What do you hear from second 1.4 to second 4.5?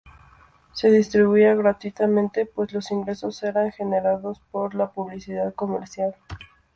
gratuitamente, pues los ingresos eran generados